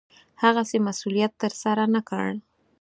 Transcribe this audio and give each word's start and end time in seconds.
هغسې 0.43 0.77
مسوولت 0.85 1.31
ترسره 1.41 1.83
نه 1.95 2.01
کړ. 2.09 2.27